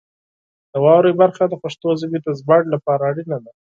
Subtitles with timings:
[0.71, 3.51] د واورئ برخه د پښتو ژبې د ژباړې لپاره اړینه ده.